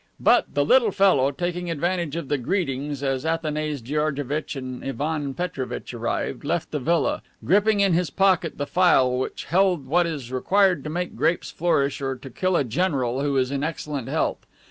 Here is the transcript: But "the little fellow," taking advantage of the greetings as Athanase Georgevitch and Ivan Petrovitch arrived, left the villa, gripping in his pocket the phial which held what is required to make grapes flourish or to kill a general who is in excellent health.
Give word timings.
But 0.19 0.55
"the 0.55 0.65
little 0.65 0.89
fellow," 0.91 1.29
taking 1.29 1.69
advantage 1.69 2.15
of 2.15 2.27
the 2.27 2.39
greetings 2.39 3.03
as 3.03 3.23
Athanase 3.23 3.81
Georgevitch 3.81 4.55
and 4.55 4.83
Ivan 4.83 5.35
Petrovitch 5.35 5.93
arrived, 5.93 6.43
left 6.43 6.71
the 6.71 6.79
villa, 6.79 7.21
gripping 7.45 7.81
in 7.81 7.93
his 7.93 8.09
pocket 8.09 8.57
the 8.57 8.65
phial 8.65 9.19
which 9.19 9.43
held 9.45 9.85
what 9.85 10.07
is 10.07 10.31
required 10.31 10.83
to 10.85 10.89
make 10.89 11.15
grapes 11.15 11.51
flourish 11.51 12.01
or 12.01 12.15
to 12.15 12.29
kill 12.31 12.55
a 12.55 12.63
general 12.63 13.21
who 13.21 13.37
is 13.37 13.51
in 13.51 13.63
excellent 13.63 14.07
health. 14.07 14.39